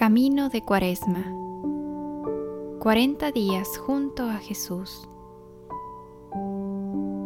[0.00, 1.26] Camino de Cuaresma.
[2.78, 5.06] 40 días junto a Jesús.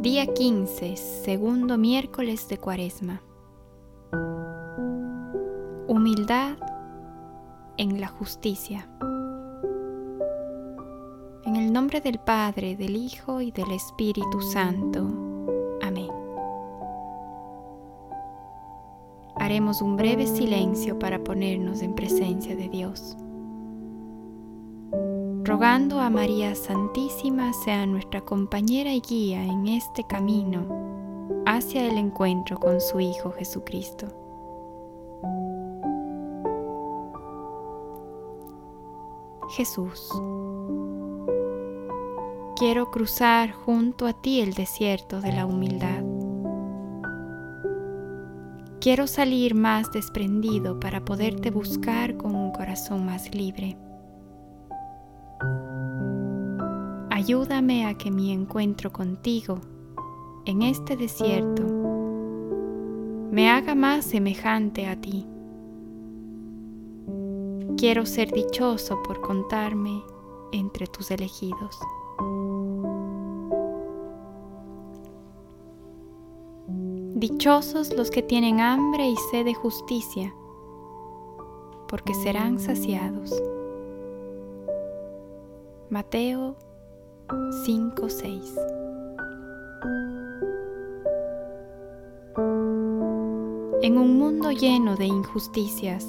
[0.00, 3.22] Día 15, segundo miércoles de Cuaresma.
[5.86, 6.56] Humildad
[7.76, 8.88] en la justicia.
[11.44, 15.23] En el nombre del Padre, del Hijo y del Espíritu Santo.
[19.44, 23.14] Haremos un breve silencio para ponernos en presencia de Dios.
[25.44, 30.64] Rogando a María Santísima sea nuestra compañera y guía en este camino
[31.44, 34.06] hacia el encuentro con su Hijo Jesucristo.
[39.50, 40.08] Jesús,
[42.56, 46.03] quiero cruzar junto a ti el desierto de la humildad
[48.84, 53.78] Quiero salir más desprendido para poderte buscar con un corazón más libre.
[57.08, 59.58] Ayúdame a que mi encuentro contigo
[60.44, 61.62] en este desierto
[63.32, 65.26] me haga más semejante a ti.
[67.78, 70.02] Quiero ser dichoso por contarme
[70.52, 71.78] entre tus elegidos.
[77.16, 80.34] Dichosos los que tienen hambre y sed de justicia,
[81.86, 83.40] porque serán saciados.
[85.90, 86.56] Mateo
[87.64, 88.56] 5:6
[93.82, 96.04] En un mundo lleno de injusticias,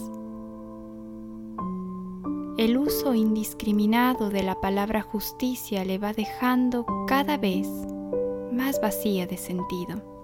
[2.58, 7.70] el uso indiscriminado de la palabra justicia le va dejando cada vez
[8.52, 10.15] más vacía de sentido.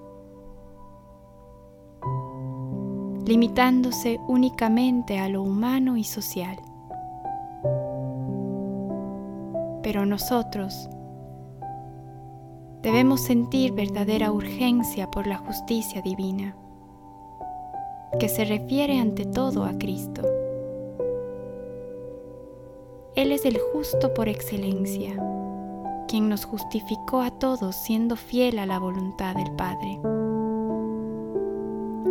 [3.32, 6.58] Limitándose únicamente a lo humano y social.
[9.82, 10.90] Pero nosotros
[12.82, 16.58] debemos sentir verdadera urgencia por la justicia divina,
[18.20, 20.24] que se refiere ante todo a Cristo.
[23.16, 25.16] Él es el justo por excelencia,
[26.10, 30.02] quien nos justificó a todos siendo fiel a la voluntad del Padre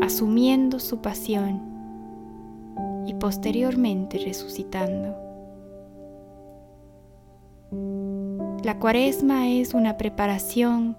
[0.01, 1.61] asumiendo su pasión
[3.06, 5.17] y posteriormente resucitando.
[8.65, 10.97] La cuaresma es una preparación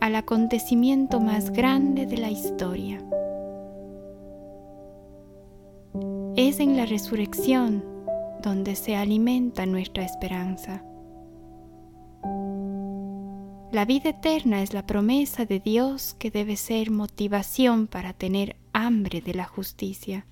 [0.00, 3.02] al acontecimiento más grande de la historia.
[6.36, 7.84] Es en la resurrección
[8.42, 10.84] donde se alimenta nuestra esperanza.
[13.78, 19.20] La vida eterna es la promesa de Dios que debe ser motivación para tener hambre
[19.20, 20.26] de la justicia,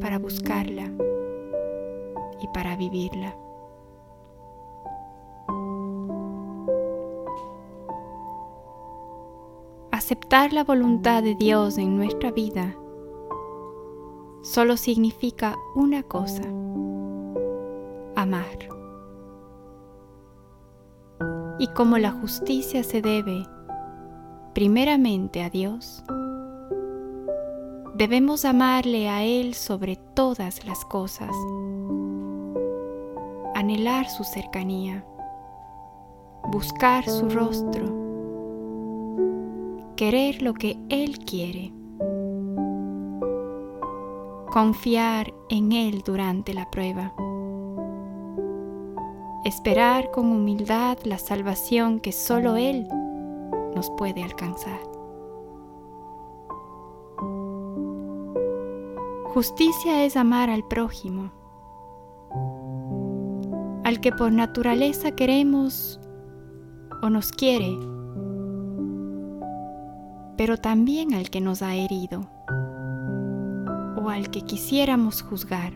[0.00, 0.90] para buscarla
[2.40, 3.36] y para vivirla.
[9.90, 12.74] Aceptar la voluntad de Dios en nuestra vida
[14.40, 16.44] solo significa una cosa,
[18.16, 18.81] amar
[21.58, 23.46] y como la justicia se debe
[24.54, 26.04] primeramente a Dios,
[27.94, 31.30] debemos amarle a Él sobre todas las cosas,
[33.54, 35.04] anhelar su cercanía,
[36.48, 37.84] buscar su rostro,
[39.96, 41.72] querer lo que Él quiere,
[44.50, 47.14] confiar en Él durante la prueba
[49.44, 52.86] esperar con humildad la salvación que solo Él
[53.74, 54.80] nos puede alcanzar.
[59.34, 61.32] Justicia es amar al prójimo,
[63.82, 65.98] al que por naturaleza queremos
[67.02, 67.74] o nos quiere,
[70.36, 72.28] pero también al que nos ha herido
[73.96, 75.72] o al que quisiéramos juzgar.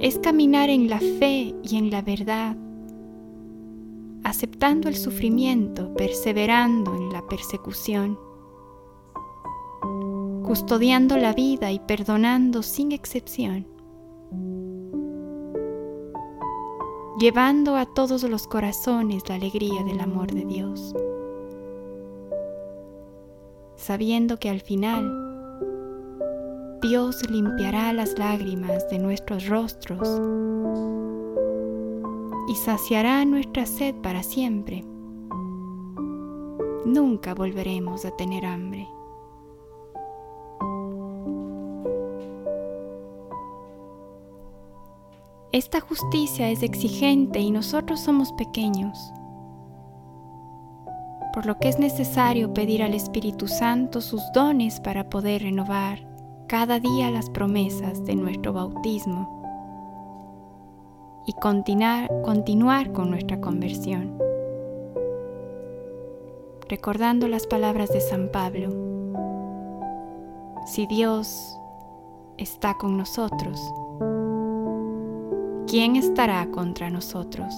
[0.00, 2.56] Es caminar en la fe y en la verdad,
[4.22, 8.18] aceptando el sufrimiento, perseverando en la persecución,
[10.44, 13.66] custodiando la vida y perdonando sin excepción,
[17.18, 20.94] llevando a todos los corazones la alegría del amor de Dios,
[23.74, 25.27] sabiendo que al final
[26.80, 30.08] Dios limpiará las lágrimas de nuestros rostros
[32.46, 34.84] y saciará nuestra sed para siempre.
[36.84, 38.88] Nunca volveremos a tener hambre.
[45.50, 49.12] Esta justicia es exigente y nosotros somos pequeños,
[51.34, 56.07] por lo que es necesario pedir al Espíritu Santo sus dones para poder renovar
[56.48, 59.36] cada día las promesas de nuestro bautismo
[61.26, 64.18] y continuar, continuar con nuestra conversión.
[66.66, 68.70] Recordando las palabras de San Pablo,
[70.66, 71.54] si Dios
[72.38, 73.60] está con nosotros,
[75.66, 77.54] ¿quién estará contra nosotros?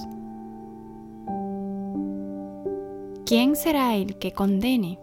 [3.25, 4.99] ¿Quién será el que condene?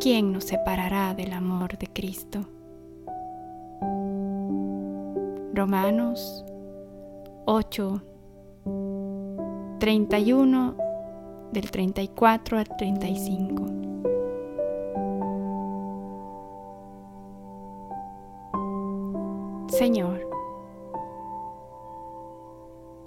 [0.00, 2.40] ¿Quién nos separará del amor de Cristo?
[5.52, 6.42] Romanos
[7.44, 8.02] 8,
[9.78, 10.74] 31
[11.52, 13.66] del 34 al 35.
[19.68, 20.26] Señor,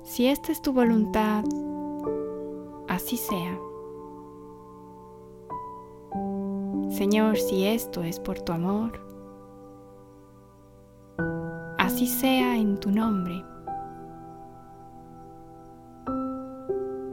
[0.04, 1.44] si esta es tu voluntad,
[2.88, 3.73] así sea.
[6.94, 8.92] Señor, si esto es por tu amor,
[11.80, 13.44] así sea en tu nombre.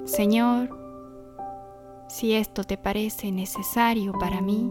[0.04, 0.68] Señor,
[2.08, 4.70] si esto te parece necesario para mí,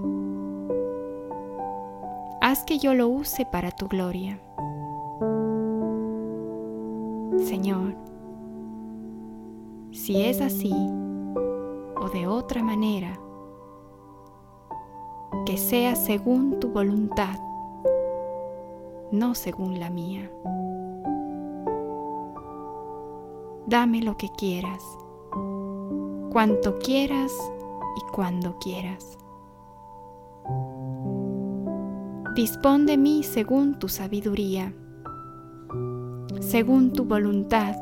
[2.39, 4.39] haz que yo lo use para tu gloria.
[7.39, 7.95] Señor,
[9.91, 10.71] si es así
[12.00, 13.19] o de otra manera,
[15.45, 17.39] que sea según tu voluntad,
[19.12, 20.31] no según la mía.
[23.68, 24.83] Dame lo que quieras,
[26.31, 27.31] cuanto quieras
[27.97, 29.18] y cuando quieras.
[32.35, 34.74] Dispón de mí según tu sabiduría
[36.39, 37.75] según tu voluntad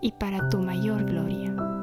[0.00, 1.75] y para tu mayor gloria.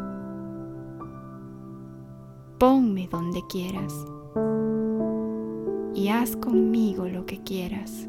[2.59, 3.93] Ponme donde quieras
[5.93, 8.05] y haz conmigo lo que quieras.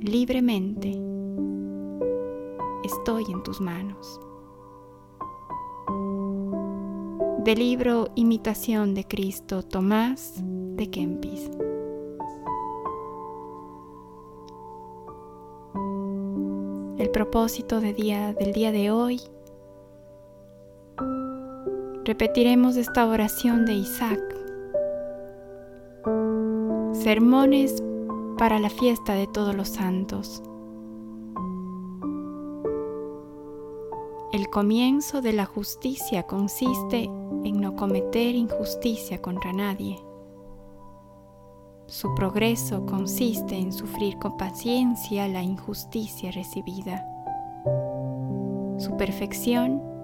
[0.00, 1.00] Libremente
[2.84, 4.20] estoy en tus manos.
[7.44, 10.42] Del libro Imitación de Cristo, Tomás
[10.76, 11.50] de Kempis.
[16.98, 19.20] el propósito del día de hoy,
[22.06, 24.20] repetiremos esta oración de Isaac.
[26.92, 27.82] Sermones
[28.38, 30.40] para la fiesta de todos los santos.
[34.32, 37.10] El comienzo de la justicia consiste
[37.42, 39.98] en no cometer injusticia contra nadie.
[41.86, 47.04] Su progreso consiste en sufrir con paciencia la injusticia recibida.
[48.78, 49.95] Su perfección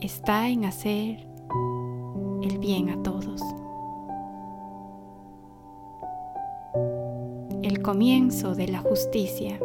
[0.00, 1.26] está en hacer
[2.42, 3.42] el bien a todos.
[7.62, 9.58] El comienzo de la justicia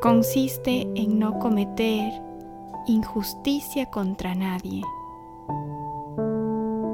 [0.00, 2.12] consiste en no cometer
[2.86, 4.82] injusticia contra nadie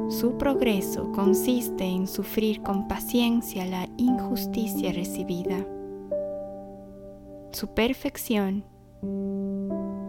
[0.08, 5.66] su progreso consiste en sufrir con paciencia la injusticia recibida.
[7.52, 8.64] Su perfección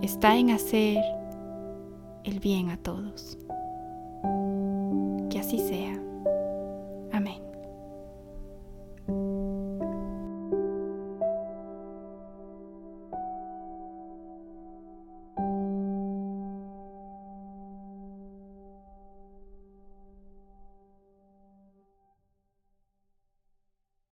[0.05, 1.03] está en hacer
[2.23, 3.37] el bien a todos.
[5.29, 5.84] Que así sea.